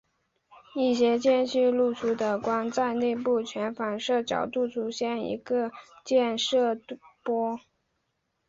[0.73, 5.71] 一些间隙漏出的光在内部全反射角度出现一个
[6.03, 6.81] 渐逝
[7.21, 7.59] 波。